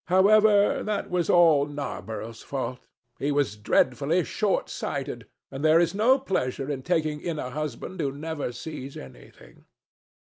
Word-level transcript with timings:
However, 0.07 0.81
that 0.81 1.11
was 1.11 1.29
all 1.29 1.67
Narborough's 1.67 2.41
fault. 2.41 2.79
He 3.19 3.31
was 3.31 3.55
dreadfully 3.55 4.23
short 4.23 4.67
sighted, 4.67 5.27
and 5.51 5.63
there 5.63 5.79
is 5.79 5.93
no 5.93 6.17
pleasure 6.17 6.71
in 6.71 6.81
taking 6.81 7.21
in 7.21 7.37
a 7.37 7.51
husband 7.51 8.01
who 8.01 8.11
never 8.11 8.51
sees 8.51 8.97
anything." 8.97 9.65